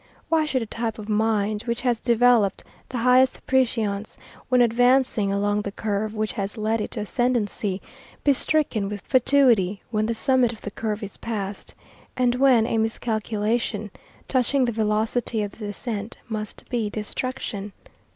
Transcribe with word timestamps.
Why 0.29 0.45
should 0.45 0.63
a 0.63 0.65
type 0.65 0.97
of 0.97 1.07
mind 1.09 1.61
which 1.67 1.81
has 1.81 1.99
developed 1.99 2.63
the 2.89 2.97
highest 2.97 3.45
prescience 3.45 4.17
when 4.49 4.59
advancing 4.59 5.31
along 5.31 5.61
the 5.61 5.71
curve 5.71 6.15
which 6.15 6.31
has 6.33 6.57
led 6.57 6.81
it 6.81 6.89
to 6.89 7.01
ascendancy, 7.01 7.83
be 8.23 8.33
stricken 8.33 8.89
with 8.89 9.01
fatuity 9.01 9.83
when 9.91 10.07
the 10.07 10.15
summit 10.15 10.51
of 10.51 10.61
the 10.61 10.71
curve 10.71 11.03
is 11.03 11.17
passed, 11.17 11.75
and 12.17 12.33
when 12.33 12.65
a 12.65 12.79
miscalculation 12.79 13.91
touching 14.27 14.65
the 14.65 14.71
velocity 14.71 15.43
of 15.43 15.51
the 15.51 15.67
descent 15.67 16.17
must 16.27 16.67
be 16.71 16.89
destruction? 16.89 17.71